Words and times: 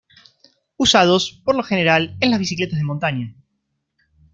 Usados 0.77 1.31
por 1.45 1.53
lo 1.55 1.61
general 1.61 2.17
en 2.21 2.31
las 2.31 2.39
bicicletas 2.39 2.79
de 2.79 2.83
montaña. 2.85 3.35